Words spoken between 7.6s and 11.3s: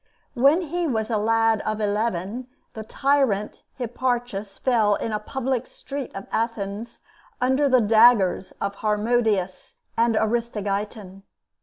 the daggers of Harmodius and Aristogeiton.